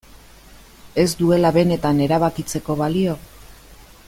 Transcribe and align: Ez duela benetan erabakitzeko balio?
Ez 1.03 1.07
duela 1.19 1.51
benetan 1.59 2.03
erabakitzeko 2.07 2.81
balio? 2.85 3.19